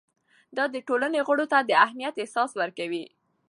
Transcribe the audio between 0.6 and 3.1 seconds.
د ټولنې غړو ته د اهمیت احساس ورکوي.